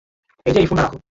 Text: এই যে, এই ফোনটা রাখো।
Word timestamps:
এই 0.45 0.53
যে, 0.53 0.59
এই 0.59 0.67
ফোনটা 0.67 0.83
রাখো। 0.83 0.97